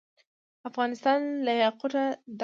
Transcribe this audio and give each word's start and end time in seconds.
افغانستان 0.69 1.19
له 1.45 1.51
یاقوت 1.61 1.93
ډک 2.05 2.15
دی. 2.37 2.39